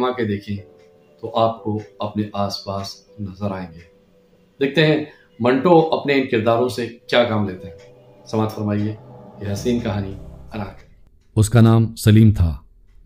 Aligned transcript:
گھما 0.00 0.10
کے 0.10 0.24
دیکھیں 0.24 0.56
تو 1.20 1.36
آپ 1.36 1.64
کو 1.64 1.80
اپنے 1.98 2.22
آس 2.32 2.64
پاس 2.64 2.86
نظر 3.20 3.50
آئیں 3.50 3.66
گے۔ 3.74 3.80
دیکھتے 4.60 4.86
ہیں 4.86 5.04
منٹو 5.40 5.78
اپنے 5.78 6.14
ان 6.14 6.26
کرداروں 6.26 6.68
سے 6.68 6.86
کیا 6.86 7.24
کام 7.24 7.48
لیتے 7.48 7.68
ہیں 7.68 7.76
سماعت 8.26 8.54
فرمائیے 8.54 8.94
یہ 9.42 9.52
حسین 9.52 9.80
کہانی 9.80 10.12
اناکلی 10.52 10.88
اس 11.36 11.50
کا 11.50 11.60
نام 11.60 11.94
سلیم 11.94 12.30
تھا، 12.30 12.56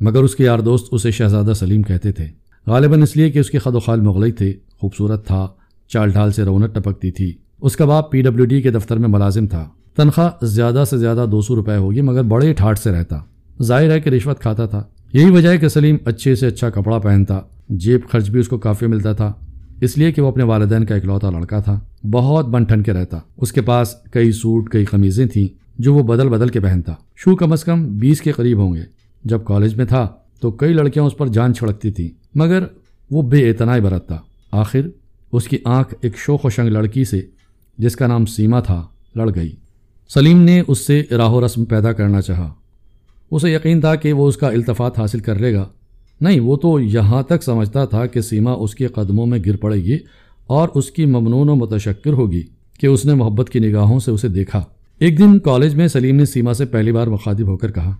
مگر 0.00 0.22
اس 0.22 0.34
کے 0.36 0.44
یار 0.44 0.58
دوست 0.58 0.88
اسے 0.92 1.10
شہزادہ 1.10 1.52
سلیم 1.54 1.82
کہتے 1.82 2.12
تھے۔ 2.12 2.26
غالباً 2.66 3.02
اس 3.02 3.16
لیے 3.16 3.30
کہ 3.30 3.38
اس 3.38 3.50
کے 3.50 3.58
خد 3.58 3.74
و 3.74 3.80
خال 3.80 4.00
مغلئی 4.00 4.32
تھے، 4.32 4.52
خوبصورت 4.80 5.26
تھا، 5.26 5.48
چال 5.88 6.10
ڈھال 6.10 6.32
سے 6.32 6.42
رونق 6.42 6.74
ٹپکتی 6.74 7.10
تھی۔ 7.10 7.34
اس 7.60 7.76
کا 7.76 7.84
باپ 7.84 8.10
پی 8.10 8.22
ڈبلیو 8.22 8.44
ڈی 8.44 8.62
کے 8.62 8.70
دفتر 8.70 8.96
میں 8.96 9.08
ملازم 9.08 9.46
تھا۔ 9.46 9.68
تنخواہ 9.96 10.44
زیادہ 10.44 10.84
سے 10.90 10.98
زیادہ 10.98 11.26
دو 11.32 11.40
سو 11.40 11.56
روپے 11.56 11.76
ہوگی، 11.76 12.00
مگر 12.00 12.22
بڑے 12.22 12.52
ٹھاٹ 12.52 12.78
سے 12.78 12.92
رہتا۔ 12.92 13.20
ظاہر 13.62 13.90
ہے 13.90 14.00
کہ 14.00 14.08
رشوت 14.08 14.40
کھاتا 14.40 14.66
تھا۔ 14.66 14.84
یہی 15.14 15.30
وجہ 15.30 15.48
ہے 15.48 15.58
کہ 15.58 15.68
سلیم 15.68 15.96
اچھے 16.04 16.34
سے 16.34 16.46
اچھا 16.46 16.70
کپڑا 16.70 16.98
پہنتا، 16.98 17.40
جیب 17.68 18.00
خرچ 18.10 18.30
بھی 18.30 18.40
اس 18.40 18.48
کو 18.48 18.58
کافی 18.58 18.86
ملتا 18.86 19.12
تھا، 19.12 19.32
اس 19.80 19.98
لیے 19.98 20.12
کہ 20.12 20.22
وہ 20.22 20.28
اپنے 20.28 20.44
والدین 20.44 20.84
کا 20.84 20.94
اکلوتا 20.94 21.30
لڑکا 21.30 21.60
تھا، 21.60 21.80
بہت 22.10 22.48
بن 22.48 22.64
ٹھن 22.64 22.82
کے 22.82 22.92
رہتا۔ 22.92 23.18
اس 23.36 23.52
کے 23.52 23.62
پاس 23.62 23.94
کئی 24.12 24.32
سوٹ، 24.32 24.70
کئی 24.70 24.84
قمیضیں 24.84 25.26
تھیں 25.26 25.48
جو 25.78 25.94
وہ 25.94 26.02
بدل 26.02 26.28
بدل 26.28 26.48
کے 26.48 26.60
پہنتا۔ 26.60 26.94
شو 27.16 27.36
کم 27.36 27.52
از 27.52 27.64
کم 27.64 27.98
بیس 27.98 28.20
کے 28.20 28.32
قریب 28.32 28.58
ہوں 28.58 28.74
گے۔ 28.74 28.82
جب 29.24 29.44
کالج 29.44 29.74
میں 29.74 29.84
تھا 29.84 30.08
تو 30.40 30.50
کئی 30.50 30.72
لڑکیاں 30.72 31.04
اس 31.04 31.16
پر 31.16 31.26
جان 31.26 31.54
چھڑکتی 31.54 31.90
تھیں، 31.90 32.08
مگر 32.34 32.64
وہ 33.10 33.22
بے 33.22 33.48
اعتنائی 33.48 33.80
برتتا۔ 33.80 34.16
آخر 34.52 34.80
اس 35.32 35.48
کی 35.48 35.58
آنکھ 35.64 35.94
ایک 36.00 36.16
شوق 36.16 36.44
و 36.44 36.50
شنگ 36.50 36.68
لڑکی 36.68 37.04
سے، 37.04 37.22
جس 37.78 37.96
کا 37.96 38.06
نام 38.06 38.26
سیما 38.26 38.60
تھا، 38.60 38.86
لڑ 39.16 39.30
گئی۔ 39.34 39.52
سلیم 40.08 40.42
نے 40.42 40.62
اس 40.68 40.78
سے 40.78 41.02
راہ 41.10 41.30
و 41.30 41.46
رسم 41.46 41.64
پیدا 41.64 41.92
کرنا 41.92 42.20
چاہا۔ 42.20 42.54
اسے 43.34 43.50
یقین 43.50 43.80
تھا 43.80 43.94
کہ 43.94 44.12
وہ 44.12 44.28
اس 44.28 44.36
کا 44.36 44.48
التفات 44.48 44.98
حاصل 44.98 45.18
کر 45.18 45.38
لے 45.38 45.54
گا۔ 45.54 45.68
نہیں، 46.20 46.40
وہ 46.40 46.56
تو 46.56 46.80
یہاں 46.80 47.22
تک 47.22 47.42
سمجھتا 47.42 47.84
تھا 47.84 48.06
کہ 48.06 48.20
سیما 48.20 48.52
اس 48.52 48.74
کے 48.74 48.86
قدموں 48.86 49.26
میں 49.26 49.38
گر 49.46 49.56
پڑے 49.56 49.76
گی 49.76 49.98
اور 50.46 50.68
اس 50.74 50.90
کی 50.90 51.06
ممنون 51.06 51.48
و 51.48 51.54
متشکر 51.54 52.12
ہوگی 52.12 52.42
کہ 52.78 52.86
اس 52.86 53.04
نے 53.04 53.14
محبت 53.14 53.50
کی 53.50 53.58
نگاہوں 53.58 53.98
سے 53.98 54.10
اسے 54.10 54.28
دیکھا۔ 54.28 54.64
ایک 54.98 55.18
دن 55.18 55.38
کالج 55.38 55.74
میں 55.74 55.88
سلیم 55.88 56.16
نے 56.16 56.24
سیما 56.24 56.54
سے 56.54 56.64
پہلی 56.64 56.92
بار 56.92 57.06
مخاطب 57.06 57.46
ہو 57.46 57.56
کر 57.56 57.70
کہا، 57.70 57.96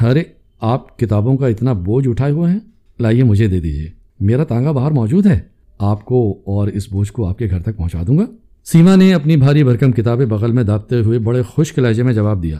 ارے، 0.00 0.22
آپ 0.60 0.98
کتابوں 0.98 1.36
کا 1.36 1.46
اتنا 1.46 1.72
بوجھ 1.72 2.08
اٹھائے 2.08 2.32
ہوئے 2.32 2.52
ہیں؟ 2.52 2.58
لائیے 3.00 3.24
مجھے 3.24 3.46
دے 3.46 3.60
دیجیے 3.60 3.90
میرا 4.20 4.44
تانگا 4.44 4.72
باہر 4.72 4.90
موجود 4.90 5.26
ہے۔ 5.26 5.40
آپ 5.78 6.04
کو 6.04 6.42
اور 6.46 6.68
اس 6.68 6.92
بوجھ 6.92 7.12
کو 7.12 7.28
آپ 7.28 7.38
کے 7.38 7.46
گھر 7.50 7.60
تک 7.60 7.76
پہنچا 7.76 8.02
دوں 8.06 8.18
گا۔ 8.18 8.24
سیما 8.64 8.96
نے 8.96 9.14
اپنی 9.14 9.36
بھاری 9.36 9.64
بھرکم 9.64 9.92
کتابیں 9.92 10.26
بغل 10.26 10.52
میں 10.52 10.62
دابتے 10.62 11.00
ہوئے 11.00 11.18
بڑے 11.18 11.42
خشک 11.56 11.78
لہجے 11.78 12.02
میں 12.02 12.12
جواب 12.12 12.42
دیا۔ 12.42 12.58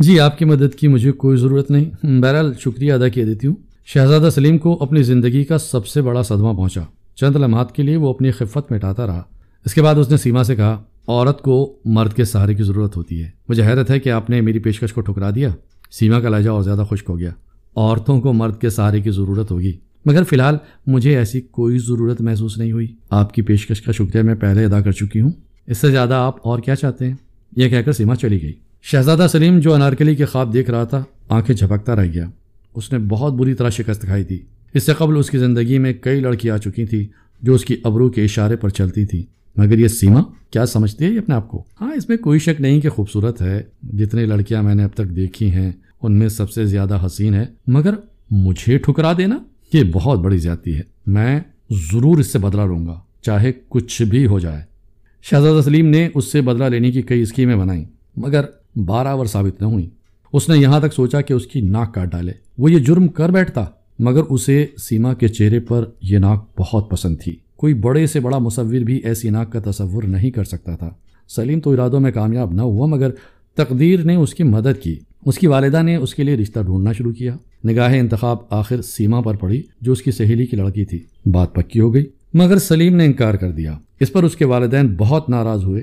جی 0.00 0.20
آپ 0.20 0.38
کی 0.38 0.44
مدد 0.44 0.74
کی 0.74 0.88
مجھے 0.88 1.12
کوئی 1.12 1.36
ضرورت 1.36 1.70
نہیں۔ 1.70 2.06
بہرحال، 2.20 2.54
شکریہ 2.58 2.92
ادا 2.92 3.08
کیا 3.08 3.24
دیتی 3.26 3.46
ہوں۔ 3.46 3.54
شہزادہ 3.86 4.30
سلیم 4.30 4.58
کو 4.58 4.78
اپنی 4.82 5.02
زندگی 5.02 5.44
کا 5.44 5.58
سب 5.58 5.86
سے 5.86 6.02
بڑا 6.02 6.22
صدمہ 6.22 6.52
پہنچا۔ 6.52 6.80
چند 7.14 7.36
لمحات 7.36 7.74
کے 7.74 7.82
لیے 7.82 7.96
وہ 7.96 8.10
اپنی 8.10 8.30
خفت 8.30 8.72
مٹاتا 8.72 9.06
رہا۔ 9.06 9.22
اس 9.64 9.74
کے 9.74 9.82
بعد 9.82 9.94
اس 9.94 10.10
نے 10.10 10.16
سیما 10.16 10.44
سے 10.44 10.56
کہا، 10.56 10.82
عورت 11.08 11.42
کو 11.42 11.78
مرد 11.84 12.12
کے 12.12 12.24
سہارے 12.24 12.54
کی 12.54 12.62
ضرورت 12.62 12.96
ہوتی 12.96 13.22
ہے۔ 13.22 13.30
مجھے 13.48 13.62
حیرت 13.62 13.90
ہے 13.90 14.00
کہ 14.00 14.10
آپ 14.10 14.30
نے 14.30 14.40
میری 14.40 14.58
پیشکش 14.58 14.92
کو 14.92 15.00
ٹھکرا 15.00 15.30
دیا۔ 15.34 15.48
سیما 15.90 16.20
کا 16.20 16.28
لہجہ 16.28 16.50
اور 16.50 16.62
زیادہ 16.62 16.84
خشک 16.90 17.04
ہو 17.08 17.18
گیا۔ 17.18 17.30
عورتوں 17.76 18.20
کو 18.20 18.32
مرد 18.32 18.60
کے 18.60 18.70
سہارے 18.70 19.00
کی 19.00 19.10
ضرورت 19.10 19.50
ہوگی۔ 19.50 19.72
مگر 20.04 20.22
فی 20.22 20.36
الحال، 20.36 20.56
مجھے 20.86 21.16
ایسی 21.16 21.40
کوئی 21.40 21.78
ضرورت 21.78 22.20
محسوس 22.20 22.58
نہیں 22.58 22.72
ہوئی۔ 22.72 22.94
آپ 23.10 23.34
کی 23.34 23.42
پیشکش 23.42 23.82
کا 23.82 23.92
شکریہ 23.92 24.22
میں 24.22 24.34
پہلے 24.34 24.64
ادا 24.64 24.80
کر 24.80 24.92
چکی 24.92 25.20
ہوں۔ 25.20 25.30
اس 25.66 25.78
سے 25.78 25.90
زیادہ 25.90 26.14
آپ 26.14 26.48
اور 26.48 26.58
کیا 26.58 26.76
چاہتے 26.76 27.06
ہیں؟ 27.06 27.14
یہ 27.56 27.68
کہہ 27.68 27.82
کر 27.82 27.92
سیما 27.92 28.14
چلی 28.14 28.42
گئی۔ 28.42 28.69
شہزادہ 28.82 29.26
سلیم 29.32 29.58
جو 29.58 29.74
انارکلی 29.74 30.14
کے 30.14 30.24
خواب 30.24 30.52
دیکھ 30.52 30.70
رہا 30.70 30.84
تھا، 30.84 31.04
آنکھیں 31.28 31.56
جھپکتا 31.56 31.96
رہ 31.96 32.06
گیا۔ 32.06 32.26
اس 32.74 32.92
نے 32.92 32.98
بہت 32.98 33.32
بری 33.32 33.54
طرح 33.54 33.70
شکست 33.70 34.02
کھائی 34.02 34.24
تھی۔ 34.24 34.42
اس 34.74 34.82
سے 34.82 34.92
قبل 34.92 35.18
اس 35.18 35.30
کی 35.30 35.38
زندگی 35.38 35.78
میں 35.78 35.92
کئی 35.92 36.20
لڑکی 36.20 36.50
آ 36.50 36.56
چکی 36.56 36.86
تھیں 36.86 37.04
جو 37.42 37.54
اس 37.54 37.64
کی 37.64 37.76
ابرو 37.84 38.08
کے 38.08 38.24
اشارے 38.24 38.56
پر 38.56 38.68
چلتی 38.68 39.06
تھی۔ 39.06 39.26
مگر 39.56 39.78
یہ 39.78 39.88
سیما، 39.88 40.20
کیا 40.50 40.66
سمجھتی 40.66 41.04
ہے 41.04 41.18
اپنے 41.18 41.34
آپ 41.34 41.48
کو؟ 41.48 41.64
ہاں 41.80 41.92
اس 41.92 42.08
میں 42.08 42.16
کوئی 42.16 42.38
شک 42.38 42.60
نہیں 42.60 42.80
کہ 42.80 42.88
خوبصورت 42.88 43.42
ہے۔ 43.42 43.62
جتنی 43.82 44.24
لڑکیاں 44.24 44.62
میں 44.62 44.74
نے 44.74 44.84
اب 44.84 44.90
تک 44.94 45.16
دیکھی 45.16 45.50
ہیں، 45.50 45.72
ان 46.02 46.18
میں 46.18 46.28
سب 46.28 46.50
سے 46.50 46.66
زیادہ 46.66 47.06
حسین 47.06 47.34
ہے۔ 47.34 47.46
مگر 47.66 47.94
مجھے 48.30 48.78
ٹھکرا 48.78 49.12
دینا؟ 49.18 49.38
یہ 49.72 49.82
بہت 49.92 50.18
بڑی 50.18 50.38
زیادتی 50.38 50.74
ہے۔ 50.74 50.82
میں 51.06 51.40
ضرور 51.70 52.18
اس 52.18 52.26
سے 52.26 52.38
بدلہ 52.38 52.62
لوں 52.62 52.86
گا، 52.86 53.00
چاہے 53.22 53.52
کچھ 53.68 54.02
بھی 54.02 54.26
ہو 54.26 54.38
جائے۔ 54.38 54.62
شہزادہ 55.22 55.60
سلیم 55.64 55.86
نے 55.86 56.08
اس 56.14 56.24
سے 56.24 56.40
بدلہ 56.40 56.64
لینے 56.64 56.90
کی 56.90 57.02
کئی 57.02 57.22
اسکیمیں 57.22 57.56
بنائیں، 57.56 57.84
مگر 58.16 58.40
بارہ 58.76 59.24
ثابت 59.24 59.62
نہ 59.62 59.66
ہوئی 59.66 59.88
اس 60.32 60.48
نے 60.48 60.58
یہاں 60.58 60.80
تک 60.80 60.92
سوچا 60.92 61.20
کہ 61.20 61.32
اس 61.32 61.46
کی 61.46 61.60
ناک 61.60 61.94
کاٹ 61.94 62.12
ڈالے۔ 62.12 62.32
وہ 62.58 62.72
یہ 62.72 62.78
جرم 62.78 63.08
کر 63.08 63.28
بیٹھتا، 63.28 63.64
مگر 63.98 64.22
اسے 64.30 64.66
سیما 64.78 65.14
کے 65.14 65.28
چہرے 65.28 65.60
پر 65.60 65.84
یہ 66.02 66.18
ناک 66.18 66.60
بہت 66.60 66.90
پسند 66.90 67.16
تھی۔ 67.20 67.36
کوئی 67.56 67.74
بڑے 67.74 68.06
سے 68.06 68.20
بڑا 68.20 68.38
مصور 68.38 68.80
بھی 68.80 69.00
ایسی 69.04 69.30
ناک 69.30 69.52
کا 69.52 69.70
تصور 69.70 70.02
نہیں 70.02 70.30
کر 70.30 70.44
سکتا 70.44 70.76
تھا۔ 70.76 70.90
سلیم 71.28 71.60
تو 71.60 71.72
ارادوں 71.72 72.00
میں 72.00 72.12
کامیاب 72.12 72.52
نہ 72.52 72.62
ہوا، 72.62 72.86
مگر 72.86 73.10
تقدیر 73.54 74.04
نے 74.04 74.14
اس 74.14 74.34
کی 74.34 74.42
مدد 74.42 74.82
کی۔ 74.82 74.98
اس 75.26 75.38
کی 75.38 75.46
والدہ 75.46 75.82
نے 75.82 75.96
اس 75.96 76.14
کے 76.14 76.22
لیے 76.22 76.36
رشتہ 76.36 76.60
ڈھونڈنا 76.60 76.92
شروع 76.92 77.12
کیا۔ 77.12 77.36
نگاہ 77.68 77.94
انتخاب 77.94 78.36
آخر 78.50 78.82
سیما 78.82 79.20
پر 79.20 79.34
پڑی، 79.34 79.62
جو 79.80 79.92
اس 79.92 80.02
کی 80.02 80.10
سہیلی 80.10 80.46
کی 80.46 80.56
لڑکی 80.56 80.84
تھی۔ 80.84 80.98
بات 81.26 81.54
پکی 81.54 81.80
ہو 81.80 81.94
گئی، 81.94 82.06
مگر 82.34 82.58
سلیم 82.58 82.96
نے 82.96 83.04
انکار 83.04 83.34
کر 83.34 83.50
دیا۔ 83.50 83.78
اس 84.00 84.12
پر 84.12 84.22
اس 84.22 84.36
کے 84.36 84.44
والدین 84.44 84.96
بہت 84.96 85.30
ناراض 85.30 85.64
ہوئے۔ 85.64 85.82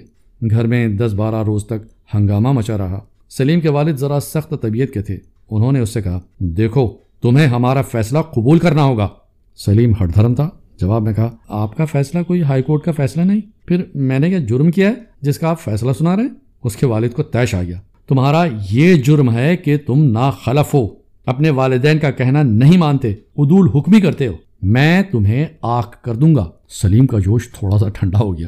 گھر 0.50 0.68
میں 0.68 0.88
دس 0.88 1.14
بارہ 1.14 1.44
روز 1.44 1.66
تک 1.66 1.97
ہنگامہ 2.13 2.51
مچا 2.51 2.78
رہا۔ 2.78 3.00
سلیم 3.29 3.62
کے 3.62 3.69
والد 3.69 3.95
ذرا 3.95 4.19
سخت 4.19 4.53
طبیعت 4.62 4.94
کے 4.94 5.01
تھے۔ 5.01 5.18
انہوں 5.50 5.72
نے 5.72 5.79
اس 5.79 5.90
سے 5.90 6.01
کہا، 6.01 6.19
دیکھو، 6.40 6.94
تمہیں 7.22 7.47
ہمارا 7.47 7.81
فیصلہ 7.81 8.19
قبول 8.19 8.59
کرنا 8.59 8.84
ہوگا۔ 8.84 9.07
سلیم 9.56 9.91
ہٹ 9.91 10.16
دھرم 10.16 10.35
تھا۔ 10.35 10.50
جواب 10.79 11.01
میں 11.01 11.13
کہا، 11.13 11.35
آپ 11.47 11.78
کا 11.78 11.85
فیصلہ 11.85 12.23
کوئی 12.23 12.41
ہائی 12.41 12.63
کورٹ 12.63 12.84
کا 12.84 12.91
فیصلہ 12.91 13.22
نہیں۔ 13.22 13.41
پھر 13.66 13.84
میں 13.96 14.19
نے 14.19 14.29
کیا 14.29 14.40
جرم 14.40 14.72
کیا 14.72 14.90
ہے 14.90 14.94
جس 15.22 15.40
کا 15.40 15.50
آپ 15.50 15.59
فیصلہ 15.59 15.91
سنا 15.91 16.16
رہے 16.16 16.23
ہیں؟ 16.23 16.29
اس 16.63 16.75
کے 16.75 16.85
والد 16.85 17.09
کو 17.09 17.23
طیش 17.23 17.56
آ 17.56 17.63
گیا۔ 17.63 17.79
تمہارا 18.07 18.46
یہ 18.72 18.96
جرم 18.96 19.31
ہے 19.31 19.57
کہ 19.57 19.78
تم 19.78 20.03
ناخلف 20.03 20.73
ہو۔ 20.73 20.88
اپنے 21.25 21.50
والدین 21.50 22.00
کا 22.00 22.12
کہنا 22.12 22.44
نہیں 22.44 22.78
مانتے 22.78 23.12
ادول 23.12 23.69
حکمی 23.69 24.01
کرتے 24.01 24.28
ہو۔ 24.28 24.34
میں 24.62 25.01
تمہیں 25.12 25.46
آنکھ 25.62 26.03
کر 26.03 26.16
دوں 26.16 26.35
گا۔ 26.35 26.50
سلیم 26.69 27.07
کا 27.07 27.19
جوش 27.19 27.47
تھوڑا 27.47 27.78
سا 27.78 27.90
ٹھنڈا 27.90 28.19
ہو 28.19 28.38
گیا۔ 28.38 28.47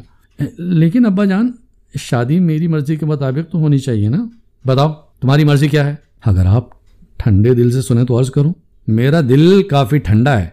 لیکن 0.57 1.05
ابا 1.05 1.25
جان 1.25 1.51
شادی 1.97 2.39
میری 2.39 2.67
مرضی 2.67 2.95
کے 2.95 3.05
مطابق 3.05 3.51
تو 3.51 3.57
ہونی 3.57 3.77
چاہیے 3.77 4.09
نا۔ 4.09 4.27
بتاؤ، 4.65 4.93
تمہاری 5.21 5.43
مرضی 5.43 5.67
کیا 5.67 5.85
ہے؟ 5.85 5.95
اگر 6.25 6.45
آپ 6.45 6.67
ٹھنڈے 7.17 7.53
دل 7.53 7.71
سے 7.71 7.81
سنیں 7.81 8.03
تو 8.03 8.19
عرض 8.19 8.29
کروں، 8.29 8.53
میرا 8.87 9.21
دل 9.21 9.63
کافی 9.63 9.97
ٹھنڈا 9.97 10.41
ہے۔ 10.41 10.47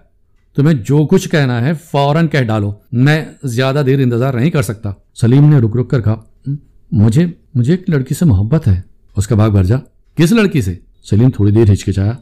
تمہیں 0.57 0.75
جو 0.75 1.07
کچھ 1.07 1.29
کہنا 1.29 1.65
ہے 1.65 1.73
فوراً 1.75 2.27
کہہ 2.27 2.43
ڈالو۔ 2.43 2.73
میں 2.93 3.25
زیادہ 3.45 3.83
دیر 3.87 4.01
انتظار 4.01 4.35
نہیں 4.35 4.51
کر 4.51 4.63
سکتا۔ 4.63 4.93
سلیم 5.15 5.49
نے 5.49 5.59
رک 5.59 5.77
رک 5.77 5.91
کر 5.91 6.01
کہا، 6.01 6.51
مجھے 6.93 7.27
مجھے 7.55 7.73
ایک 7.73 7.91
لڑکی 7.91 8.15
سے 8.15 8.25
محبت 8.25 8.69
ہے۔ 8.69 8.81
اس 9.17 9.27
کا 9.27 9.35
بھاگ 9.35 9.51
بھر 9.51 9.65
جا 9.65 9.77
کس 10.15 10.33
لڑکی 10.33 10.61
سے؟ 10.63 10.75
سلیم 11.11 11.31
تھوڑی 11.31 11.53
دیر 11.53 11.73
ہچکچایا 11.73 12.13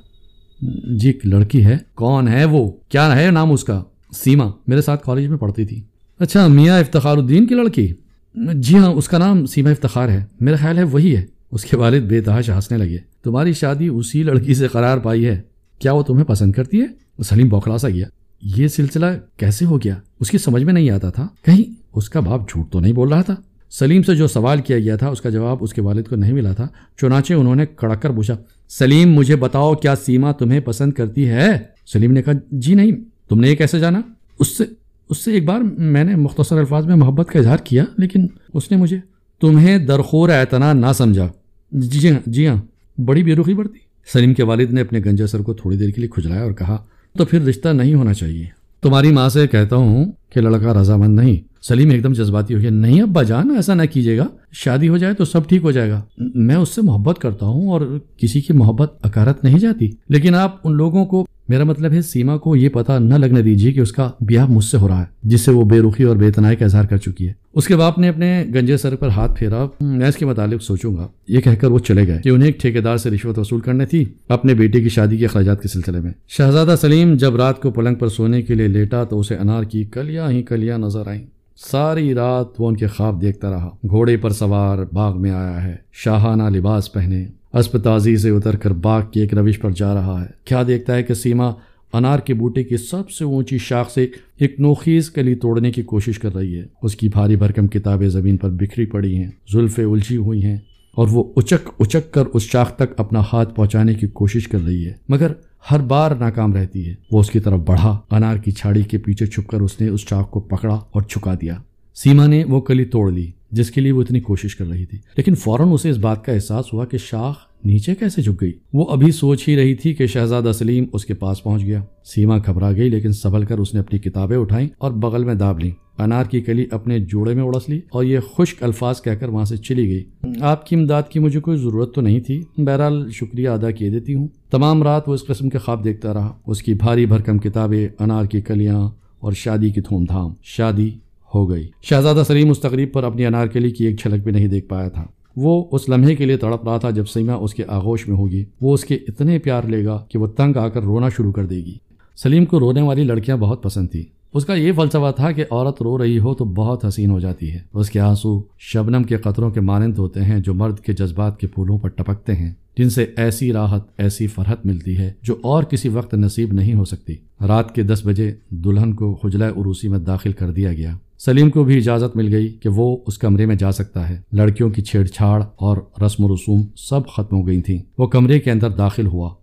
جی 0.97 1.07
ایک 1.07 1.27
لڑکی 1.27 1.65
ہے۔ 1.65 1.77
کون 1.95 2.29
ہے 2.29 2.45
وہ؟ 2.45 2.71
کیا 2.89 3.17
ہے 3.17 3.31
نام 3.31 3.53
اس 3.53 3.65
کا؟ 3.65 3.83
سیما، 4.13 4.45
میرے 4.67 4.83
ساتھ 4.83 5.05
کالج 5.05 5.27
میں 5.27 5.39
پڑھتی 5.39 5.65
تھی۔ 5.65 5.83
اچھا 6.19 6.47
میاں 6.47 6.81
افتخار 6.81 7.17
الدین 7.17 7.47
کی 7.47 7.55
لڑکی۔ 7.55 7.93
جی 8.35 8.79
ہاں 8.79 8.91
اس 8.91 9.09
کا 9.09 9.19
نام 9.19 9.47
سیما 9.47 9.71
افتخار 9.71 10.09
ہے۔ 10.09 10.25
میرا 10.41 10.57
خیال 10.57 10.79
ہے 10.79 10.83
وہی 10.83 11.17
ہے۔ 11.17 11.25
اس 11.53 11.65
کے 11.65 11.77
والد 11.77 12.03
بے 12.03 12.21
تحاش 12.21 12.51
ہنسنے 12.51 12.79
لگے۔ 12.79 12.99
تمہاری 13.25 13.53
شادی 13.53 13.89
اسی 13.89 14.23
لڑکی 14.23 14.55
سے 14.55 14.69
قرار 14.69 14.99
پائی 14.99 15.27
ہے۔ 15.27 15.41
کیا 15.79 15.93
وہ 15.93 16.03
تمہیں 16.03 16.25
پسند 16.25 16.53
کرتی 16.53 16.81
ہے؟ 16.81 17.23
سلیم 17.23 17.49
بوکھلا 17.49 17.79
سا 17.79 17.89
گیا۔ 17.89 18.07
یہ 18.43 18.69
سلسلہ 18.69 19.07
کیسے 19.37 19.65
ہو 19.65 19.79
گیا؟ 19.79 19.97
اس 20.21 20.31
کی 20.31 20.39
سمجھ 20.39 20.65
میں 20.65 20.73
نہیں 20.73 20.91
آتا 20.91 21.11
تھا۔ 21.11 21.29
کہیں 21.45 21.75
اس 21.95 22.11
کا 22.11 22.21
باپ 22.21 22.51
جھوٹ 22.51 22.73
تو 22.73 22.81
نہیں 22.81 22.93
بول 22.93 23.09
رہا 23.09 23.23
تھا؟ 23.23 23.35
سلیم 23.71 24.03
سے 24.03 24.15
جو 24.15 24.27
سوال 24.27 24.61
کیا 24.61 24.79
گیا 24.79 24.97
تھا، 24.97 25.09
اس 25.09 25.21
کا 25.21 25.31
جواب 25.31 25.57
اس 25.61 25.73
کے 25.73 25.83
والد 25.83 26.03
کو 26.09 26.17
نہیں 26.17 26.33
ملا 26.33 26.53
تھا۔ 26.53 26.69
چنانچہ 27.01 27.35
انہوں 27.35 27.55
نے 27.55 27.67
کڑک 27.67 28.03
کر 28.03 28.11
پوچھا، 28.11 28.37
سلیم، 28.69 29.13
مجھے 29.13 29.37
بتاؤ 29.37 29.75
کیا 29.75 29.97
سیما 29.97 30.33
تمہیں 30.33 30.61
پسند 30.61 30.93
کرتی 30.93 31.29
ہے؟ 31.29 31.59
سلیم 31.93 32.13
نے 32.13 32.23
کہا 32.23 32.33
جی 32.51 32.75
نہیں، 32.75 32.93
تم 33.29 33.41
نے 33.41 33.51
یہ 33.51 33.57
کیسے 33.57 33.79
جانا؟ 33.79 34.01
اس 34.39 34.59
سے 34.59 34.65
اس 35.11 35.19
سے 35.19 35.33
ایک 35.33 35.45
بار 35.45 35.61
میں 35.79 36.05
نے 36.05 36.17
مختصر 36.17 36.59
الفاظ 36.59 36.87
میں 36.87 36.97
محبت 36.97 37.29
کا 37.29 37.39
اظہار 37.39 37.59
کیا، 37.59 37.85
لیکن 37.99 38.27
اس 38.55 38.71
نے 38.71 38.77
مجھے 38.77 38.99
تمہیں 39.41 39.79
درخور 39.79 40.29
اعتنا 40.29 40.73
نہ 40.73 40.87
سمجھا۔ 40.95 41.29
جی 41.73 42.11
ہاں 42.11 42.19
جی 42.27 42.49
ہاں 42.49 42.57
بڑی 43.01 43.23
بے 43.23 43.35
رخی 43.35 43.55
بڑھتی۔ 43.55 43.79
سلیم 44.13 44.35
کے 44.35 44.43
والد 44.43 44.71
نے 44.71 44.81
اپنے 44.81 45.01
گنجا 45.07 45.27
سر 45.27 45.43
کو 45.43 45.55
تھوڑی 45.55 45.77
دیر 45.77 45.91
کے 45.91 46.01
لیے 46.01 46.09
کھجلایا 46.09 46.43
اور 46.43 46.53
کہا، 46.53 46.79
تو 47.19 47.25
پھر 47.25 47.41
رشتہ 47.41 47.69
نہیں 47.69 47.95
ہونا 47.95 48.15
چاہیے۔ 48.15 48.47
تمہاری 48.83 49.13
ماں 49.13 49.29
سے 49.29 49.47
کہتا 49.47 49.77
ہوں 49.77 50.13
کہ 50.31 50.41
لڑکا 50.41 50.81
رضامند 50.81 51.19
نہیں۔ 51.19 51.54
سلیم 51.69 51.91
ایک 51.91 52.05
دم 52.05 52.13
جذباتی 52.13 52.55
ہو 52.55 52.61
گیا، 52.61 52.71
نہیں 52.71 53.03
ابا 53.03 53.23
جان، 53.23 53.51
ایسا 53.51 53.75
نہ 53.75 53.83
کیجیے 53.93 54.19
گا۔ 54.19 54.27
شادی 54.53 54.89
ہو 54.89 54.97
جائے 54.97 55.15
تو 55.15 55.25
سب 55.25 55.49
ٹھیک 55.49 55.63
ہو 55.63 55.71
جائے 55.71 55.91
گا۔ 55.91 56.03
میں 56.19 56.55
اس 56.55 56.69
سے 56.69 56.83
محبت 56.83 57.19
کرتا 57.19 57.47
ہوں 57.47 57.69
اور 57.69 57.99
کسی 58.17 58.41
کی 58.41 58.53
محبت 58.53 58.93
اکارت 59.03 59.45
نہیں 59.45 59.59
جاتی۔ 59.59 59.91
لیکن 60.09 60.35
آپ 60.35 60.57
ان 60.65 60.77
لوگوں 60.77 61.07
کو، 61.07 61.27
میرا 61.49 61.65
مطلب 61.65 61.93
ہے، 61.93 62.03
سیما 62.03 62.37
کو 62.37 62.57
یہ 62.57 62.69
پتا 62.69 62.99
نہ 62.99 63.15
لگنے 63.15 63.43
دیجیے 63.43 63.73
کہ 63.73 63.81
اس 63.81 63.93
کا 63.93 64.11
بیاہ 64.21 64.47
مجھ 64.47 64.65
سے 64.65 64.77
ہو 64.77 64.89
رہا 64.89 65.01
ہے، 65.01 65.07
جس 65.23 65.41
سے 65.41 65.51
وہ 65.51 65.65
بے 65.65 65.81
رخی 65.81 66.03
اور 66.03 66.17
بے 66.17 66.31
تنائی 66.31 66.57
کا 66.57 66.65
اظہار 66.65 66.85
کر 66.85 66.97
چکی 66.97 67.29
ہے۔ 67.29 67.33
اس 67.55 67.67
کے 67.67 67.77
باپ 67.77 67.99
نے 67.99 68.09
اپنے 68.09 68.45
گنجے 68.55 68.77
سر 68.77 68.97
پر 68.97 69.09
ہاتھ 69.09 69.39
پھیرا۔ 69.39 69.67
میں 69.81 70.09
اس 70.09 70.17
کے 70.17 70.27
متعلق 70.27 70.63
سوچوں 70.63 70.97
گا۔ 70.97 71.09
یہ 71.29 71.41
کہہ 71.41 71.55
کر 71.61 71.67
وہ 71.67 71.79
چلے 71.79 72.07
گئے 72.07 72.19
کہ 72.25 72.29
انہیں 72.29 72.47
ایک 72.47 72.61
ٹھیکیدار 72.61 72.97
سے 72.97 73.11
رشوت 73.11 73.39
وصول 73.39 73.61
کرنے 73.61 73.87
تھی 73.87 74.05
اپنے 74.29 74.55
بیٹے 74.55 74.81
کی 74.81 74.89
شادی 74.89 75.17
کے 75.17 75.25
اخراجات 75.25 75.63
کے 75.63 75.69
سلسلے 75.69 76.01
میں۔ 76.01 76.13
شہزادہ 76.29 76.75
سلیم 76.81 77.15
جب 77.15 77.37
رات 77.37 77.63
کو 77.63 77.71
پلنگ 77.71 77.95
پر 77.95 78.09
سونے 78.09 78.43
کے 78.43 78.55
لیے 78.55 78.69
لیٹا 78.69 79.05
تو 79.05 79.21
اسے 79.21 79.37
انار 79.37 79.63
کی 79.63 79.85
کلیاں 79.85 80.31
ہی 80.31 80.43
کلیاں 80.43 80.79
نظر 80.79 81.07
آئیں۔ 81.07 81.27
ساری 81.57 82.15
رات 82.15 82.47
وہ 82.59 82.69
ان 82.69 82.77
کے 82.77 82.87
خواب 82.87 83.23
دیکھتا 83.23 83.51
رہا۔ 83.51 83.71
گھوڑے 83.91 84.17
پر 84.17 84.31
سوار 84.31 84.79
باغ 84.93 85.21
میں 85.21 85.31
آیا 85.31 85.65
ہے۔ 85.65 85.77
شاہانہ 85.93 86.43
لباس 86.43 86.93
پہنے۔ 86.93 87.27
اسپتازی 87.53 88.17
سے 88.17 88.31
اتر 88.31 88.57
کر 88.57 88.71
باغ 88.71 89.03
کی 89.11 89.21
ایک 89.21 89.35
روش 89.35 89.61
پر 89.61 89.71
جا 89.71 89.95
رہا 89.95 90.21
ہے۔ 90.21 90.27
کیا 90.45 90.63
دیکھتا 90.67 90.95
ہے 90.95 91.03
کہ 91.03 91.15
سیما 91.15 91.53
انار 91.93 92.19
کے 92.19 92.35
بوٹے 92.35 92.65
کی 92.65 92.77
سب 92.77 93.11
سے 93.11 93.25
اونچی 93.25 93.59
شاخ 93.59 93.91
سے 93.91 94.07
ایک 94.39 94.61
نوخیز 94.61 95.11
کلی 95.11 95.35
توڑنے 95.35 95.73
کی 95.73 95.83
کوشش 95.83 96.19
کر 96.19 96.35
رہی 96.35 96.59
ہے۔ 96.59 96.65
اس 96.83 96.97
کی 96.97 97.09
بھاری 97.09 97.37
بھرکم 97.37 97.67
کتابیں 97.67 98.09
زمین 98.09 98.37
پر 98.37 98.51
بکھری 98.51 98.87
پڑی 98.87 99.17
ہیں۔ 99.17 99.31
زلفیں 99.53 99.85
الجھی 99.85 100.17
ہوئی 100.17 100.45
ہیں 100.45 100.59
اور 100.95 101.09
وہ 101.11 101.33
اچک 101.37 101.69
اچک 101.79 102.13
کر 102.13 102.25
اس 102.35 102.43
شاخ 102.43 102.77
تک 102.77 102.93
اپنا 102.97 103.23
ہاتھ 103.33 103.55
پہنچانے 103.55 103.95
کی 103.95 104.07
کوشش 104.07 104.49
کر 104.49 104.59
رہی 104.67 104.87
ہے۔ 104.87 104.93
مگر 105.09 105.33
ہر 105.71 105.81
بار 105.81 106.11
ناکام 106.11 106.53
رہتی 106.53 106.89
ہے۔ 106.89 106.95
وہ 107.11 107.21
اس 107.21 107.31
کی 107.31 107.41
طرف 107.41 107.61
بڑھا، 107.61 108.01
انار 108.11 108.37
کی 108.37 108.51
چھاڑی 108.51 108.83
کے 108.83 108.99
پیچھے 108.99 109.27
چھپ 109.27 109.49
کر 109.49 109.61
اس 109.61 109.81
نے 109.81 109.89
اس 109.89 110.07
چاک 110.07 110.31
کو 110.31 110.41
پکڑا 110.41 110.75
اور 110.75 111.03
چھکا 111.03 111.35
دیا۔ 111.41 111.55
سیما 111.95 112.27
نے 112.27 112.45
وہ 112.45 112.61
کلی 112.61 112.85
توڑ 112.85 113.13
لی۔ 113.13 113.31
جس 113.55 113.71
کے 113.71 113.81
لیے 113.81 113.93
وہ 113.93 114.03
اتنی 114.03 114.21
کوشش 114.21 114.57
کر 114.57 114.67
رہی 114.67 114.87
تھی۔ 114.87 114.99
لیکن 115.17 115.35
فوراً 115.35 115.69
اسے 115.73 115.91
اس 115.91 115.97
بات 115.97 116.25
کا 116.25 116.33
احساس 116.33 116.73
ہوا 116.73 116.85
کہ 116.85 116.99
شاخ 116.99 117.37
نیچے 117.65 117.95
کیسے 117.95 118.23
جھک 118.23 118.41
گئی۔ 118.41 118.53
وہ 118.73 118.87
ابھی 118.89 119.11
سوچ 119.11 119.49
ہی 119.49 119.57
رہی 119.57 119.75
تھی 119.75 119.95
کہ 119.95 120.07
شہزادہ 120.07 120.53
سلیم 120.55 120.85
اس 120.93 121.05
کے 121.05 121.15
پاس 121.15 121.43
پہنچ 121.43 121.63
گیا۔ 121.63 121.85
سیما 122.05 122.39
گھبرا 122.39 122.73
گئی، 122.73 122.89
لیکن 122.89 123.13
سبل 123.13 123.45
کر 123.45 123.59
اس 123.59 123.75
نے 123.75 123.81
اپنی 123.81 123.99
کتابیں 123.99 124.37
اٹھائیں 124.37 124.69
اور 124.79 124.93
بغل 124.93 125.25
میں 125.25 125.35
داب 125.35 125.59
لی 125.59 125.71
انار 125.99 126.25
کی 126.25 126.41
کلی 126.41 126.67
اپنے 126.71 126.99
جوڑے 126.99 127.35
میں 127.35 127.43
اڑس 127.43 127.69
لی 127.69 127.81
اور 127.91 128.05
یہ 128.05 128.19
خشک 128.39 128.63
الفاظ 128.63 129.03
کہہ 129.03 129.13
کر 129.13 129.29
وہاں 129.29 129.45
سے 129.45 129.57
چلی 129.57 129.89
گئی۔ 129.89 130.05
آپ 130.41 130.67
کی 130.67 130.77
امداد 130.77 131.03
کی 131.09 131.19
مجھے 131.19 131.41
کوئی 131.41 131.59
ضرورت 131.59 131.95
تو 131.95 132.01
نہیں 132.01 132.21
تھی۔ 132.21 132.43
بہرحال 132.57 133.11
شکریہ 133.11 133.49
ادا 133.49 133.71
کیے 133.71 133.91
دیتی 133.91 134.15
ہوں۔ 134.15 134.29
تمام 134.51 134.83
رات 134.83 135.09
وہ 135.09 135.15
اس 135.15 135.27
قسم 135.27 135.49
کے 135.49 135.59
خواب 135.59 135.85
دیکھتا 135.85 136.15
رہا۔ 136.15 136.33
اس 136.47 136.63
کی 136.63 136.75
بھاری 136.75 137.07
بھرکم 137.07 137.39
کتابیں، 137.39 137.89
انار 137.99 138.25
کی 138.25 138.41
کلیاں 138.41 138.91
اور 139.21 139.33
شادی 139.33 139.71
کی 139.71 139.81
دھوم 139.81 140.05
دھام۔ 140.05 140.33
شادی 140.43 140.91
ہو 141.35 141.51
گئی۔ 141.51 141.69
شہزادہ 141.83 142.23
سلیم 142.27 142.51
اس 142.51 142.61
تقریب 142.61 142.93
پر 142.93 143.05
اپنی 143.05 143.27
انار 143.27 143.47
کلی 143.47 143.71
کی 143.71 143.85
ایک 143.85 144.01
جھلک 144.01 144.25
بھی 144.25 144.33
نہیں 144.33 144.49
دیکھ 144.49 144.69
پایا 144.69 144.89
تھا۔ 144.89 145.07
وہ 145.37 145.65
اس 145.73 145.89
لمحے 145.89 146.17
کے 146.17 146.25
لیے 146.25 146.37
تڑپ 146.37 146.65
رہا 146.65 146.79
تھا 146.79 146.91
جب 146.91 147.07
سیما 147.07 147.35
اس 147.35 147.55
کے 147.55 147.63
آغوش 147.69 148.09
میں 148.09 148.17
ہوگی۔ 148.17 148.45
وہ 148.61 148.75
اس 148.75 148.85
کے 148.85 148.95
اتنے 148.95 149.39
پیار 149.39 149.63
لے 149.63 149.85
گا 149.85 150.05
کہ 150.09 150.19
وہ 150.19 150.27
تنگ 150.27 150.57
آ 150.57 150.69
کر 150.69 150.83
رونا 150.83 151.09
شروع 151.09 151.33
کر 151.33 151.47
دے 151.47 151.57
گی۔ 151.57 151.75
سلیم 152.17 152.45
کو 152.45 152.61
رونے 152.61 152.83
والی 152.83 153.05
لڑکیاں 153.05 153.37
بہت 153.37 153.63
پسند 153.63 153.91
تھی 153.91 154.05
اس 154.35 154.45
کا 154.45 154.55
یہ 154.55 154.73
فلسفہ 154.73 155.13
تھا 155.17 155.33
کہ 155.33 155.45
عورت 155.51 155.83
رو 155.83 155.99
رہی 155.99 156.19
ہو 156.19 156.35
تو 156.35 156.45
بہت 156.45 156.85
حسین 156.85 157.11
ہو 157.11 157.21
جاتی 157.21 157.53
ہے۔ 157.53 157.59
اس 157.75 157.91
کے 157.91 158.01
آنسو 158.01 158.43
شبنم 158.59 159.03
کے 159.03 159.17
قطروں 159.17 159.51
کے 159.51 159.61
مانند 159.61 159.99
ہوتے 159.99 160.21
ہیں 160.21 160.41
جو 160.41 160.55
مرد 160.55 160.79
کے 160.79 160.93
جذبات 160.93 161.41
کے 161.41 161.47
پھولوں 161.47 161.79
پر 161.79 161.89
ٹپکتے 161.89 162.35
ہیں۔ 162.35 162.53
جن 162.79 162.91
سے 162.91 163.07
ایسی 163.17 163.53
راحت، 163.53 163.83
ایسی 163.99 164.27
فرحت 164.27 164.67
ملتی 164.67 164.99
ہے 164.99 165.13
جو 165.23 165.37
اور 165.43 165.63
کسی 165.63 165.89
وقت 165.89 166.15
نصیب 166.15 166.53
نہیں 166.53 166.75
ہو 166.75 166.85
سکتی۔ 166.85 167.15
رات 167.47 167.75
کے 167.75 167.83
دس 167.83 168.07
بجے 168.07 168.35
دلہن 168.51 168.95
کو 168.95 169.15
خجلہ 169.15 169.45
عروسی 169.45 169.89
میں 169.89 169.99
داخل 169.99 170.33
کر 170.33 170.51
دیا 170.51 170.73
گیا۔ 170.73 170.97
سلیم 171.19 171.51
کو 171.51 171.65
بھی 171.65 171.77
اجازت 171.77 172.17
مل 172.17 172.35
گئی 172.35 172.49
کہ 172.49 172.69
وہ 172.69 172.99
اس 173.07 173.19
کمرے 173.19 173.47
میں 173.47 173.57
جا 173.57 173.73
سکتا 173.73 174.09
ہے۔ 174.09 174.21
لڑکیوں 174.33 174.71
کی 174.71 174.83
چھیڑ 174.83 175.05
چھاڑ 175.05 175.43
اور 175.57 175.77
رسم 176.07 176.25
و 176.25 176.35
رسوم 176.35 176.63
سب 176.77 177.01
ختم 177.07 177.37
ہو 177.37 177.47
گئی 177.47 177.63
تھیں۔ 177.63 177.79
وہ 177.99 178.07
کمرے 178.07 178.41
کے 178.41 178.51
اندر 178.51 178.71
داخل 178.71 179.07
ہوا۔ 179.07 179.35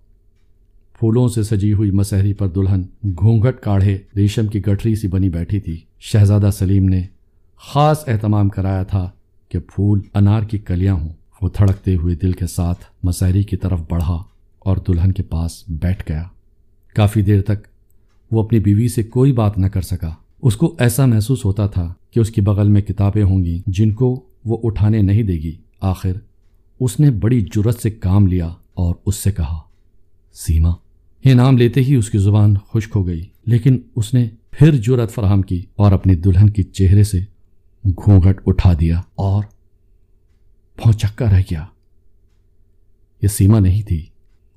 پھولوں 1.00 1.28
سے 1.28 1.44
سجی 1.44 1.74
ہوئی 1.74 1.92
مسحری 1.92 2.34
پر 2.34 2.48
دلہن 2.48 2.82
گھونگھٹ 3.04 3.60
کاڑھے 3.60 3.98
ریشم 4.18 4.48
کی 4.48 4.66
گٹھری 4.66 4.96
سی 4.96 5.08
بنی 5.08 5.30
بیٹھی 5.30 5.60
تھی۔ 5.60 5.80
شہزادہ 6.00 6.50
سلیم 6.54 6.90
نے 6.90 7.02
خاص 7.74 8.04
اہتمام 8.08 8.50
کرایا 8.50 8.84
تھا 8.84 9.10
کہ 9.50 9.60
پھول 9.60 10.00
انار 10.14 10.42
کی 10.42 10.58
کلیاں 10.58 10.94
ہوں۔ 10.94 11.10
وہ 11.42 11.50
تھڑکتے 11.50 11.96
ہوئے 11.96 12.16
دل 12.16 12.32
کے 12.32 12.48
ساتھ 12.48 12.86
مسحری 13.04 13.44
کی 13.44 13.58
طرف 13.58 13.80
بڑھا 13.90 14.24
اور 14.60 14.78
دلہن 14.88 15.12
کے 15.12 15.24
پاس 15.24 15.64
بیٹھ 15.68 16.04
گیا۔ 16.10 16.24
کافی 16.96 17.22
دیر 17.22 17.42
تک 17.42 17.68
وہ 18.32 18.44
اپنی 18.44 18.60
بیوی 18.60 18.88
سے 18.88 19.04
کوئی 19.04 19.34
بات 19.34 19.58
نہ 19.58 19.66
کر 19.66 19.82
سکا۔ 19.82 20.10
اس 20.42 20.56
کو 20.56 20.76
ایسا 20.80 21.06
محسوس 21.06 21.46
ہوتا 21.46 21.68
تھا 21.68 21.94
کہ 22.12 22.20
اس 22.20 22.30
کی 22.30 22.42
بغل 22.42 22.68
میں 22.68 22.82
کتابیں 22.82 23.24
ہوں 23.24 23.44
گی 23.44 23.62
جن 23.68 23.94
کو 23.94 24.26
وہ 24.46 24.58
اٹھانے 24.64 25.02
نہیں 25.02 25.24
دے 25.24 25.34
گی۔ 25.34 25.56
آخر 25.82 26.14
اس 26.80 27.00
نے 27.00 27.12
بڑی 27.12 27.42
جرت 27.42 27.82
سے 27.82 27.90
کام 27.90 28.28
لیا 28.28 28.48
اور 28.74 28.96
اس 29.06 29.16
سے 29.16 29.32
کہا، 29.32 29.60
سیما۔ 30.34 30.72
یہ 31.26 31.34
نام 31.34 31.58
لیتے 31.58 31.82
ہی 31.82 31.96
اس 31.96 32.10
کی 32.10 32.18
زبان 32.18 32.54
خشک 32.74 32.92
ہو 32.96 33.08
گئی۔ 33.08 33.22
لیکن 33.46 33.80
اس 33.96 34.14
نے 34.14 34.30
پھر 34.52 34.76
جرت 34.76 35.12
فراہم 35.12 35.42
کی 35.42 35.66
اور 35.76 35.92
اپنی 35.92 36.16
دلہن 36.16 36.50
کی 36.50 36.64
چہرے 36.64 37.04
سے 37.04 37.20
گھونگھٹ 37.86 38.42
اٹھا 38.46 38.74
دیا 38.80 39.02
اور 39.16 39.44
پہنچکا 40.84 41.26
رہ 41.26 41.42
گیا۔ 41.52 41.66
یہ 43.22 43.28
سیما 43.28 43.60
نہیں 43.60 43.82
تھی 43.82 44.06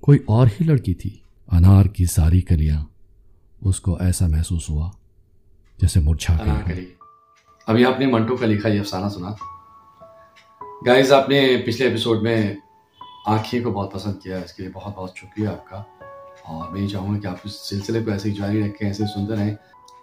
کوئی 0.01 0.19
اور 0.27 0.47
ہی 0.47 0.65
لڑکی 0.65 0.95
تھی۔ 0.95 1.19
انار 1.53 1.85
کی 1.85 2.05
ساری 2.05 2.41
کلیاں 2.41 2.85
اس 3.61 3.81
کو 3.81 3.99
ایسا 4.01 4.27
محسوس 4.27 4.71
ہوا 4.71 4.91
جیسے 5.81 6.01
مرچھا 6.01 6.37
کلی۔ 6.67 6.87
ابھی 7.67 7.85
آپ 7.85 8.01
نے 8.01 8.07
منٹو 8.07 8.37
کا 8.37 8.47
لکھا 8.47 8.69
یہ 8.69 8.81
افسانہ 8.81 9.09
سنا۔ 9.09 9.29
گائز 10.87 11.13
آپ 11.13 11.29
نے 11.29 11.57
پچھلے 11.67 11.87
ایپیسوڈ 11.87 12.23
میں 12.23 12.55
آنکھیں 13.27 13.65
کو 13.65 13.71
بہت 13.71 13.93
پسند 13.93 14.15
کیا 14.23 14.37
اس 14.37 14.53
کے 14.53 14.63
لیے 14.63 14.73
بہت 14.75 14.97
بہت 14.97 15.13
شکریہ 15.17 15.49
آپ 15.49 15.71
کا۔ 15.71 15.77
اور 16.45 16.73
میں 16.73 16.81
یہ 16.81 16.89
چاہوں 16.89 17.15
گا 17.15 17.21
کہ 17.21 17.27
آپ 17.27 17.37
اس 17.45 17.69
سلسلے 17.69 18.05
کو 18.05 18.11
ایسے 18.11 18.31
ہی 18.31 18.35
جاری 18.35 18.61
رکھیں 18.61 18.89
ایسے 18.89 19.05
سنتے 19.07 19.37
رہیں۔ 19.37 19.55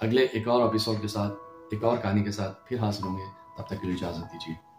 اگلے 0.01 0.21
ایک 0.23 0.47
اور 0.47 0.61
ایپیسوڈ 0.63 1.01
کے 1.01 1.07
ساتھ 1.07 1.33
ایک 1.71 1.83
اور 1.83 1.97
کہانی 1.97 2.23
کے 2.23 2.31
ساتھ 2.31 2.69
پھر 2.69 2.79
حاصل 2.79 3.03
ہوں 3.03 3.17
گے۔ 3.17 3.23
تب 3.57 3.63
تک 3.63 3.81
کے 3.81 3.87
لیے 3.87 3.95
اجازت 3.95 4.33
دیجیے۔ 4.33 4.70